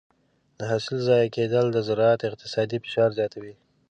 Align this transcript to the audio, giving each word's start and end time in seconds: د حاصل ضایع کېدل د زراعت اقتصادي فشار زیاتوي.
د 0.57 0.59
حاصل 0.71 0.97
ضایع 1.07 1.29
کېدل 1.35 1.65
د 1.71 1.77
زراعت 1.87 2.21
اقتصادي 2.29 2.77
فشار 2.83 3.09
زیاتوي. 3.17 3.53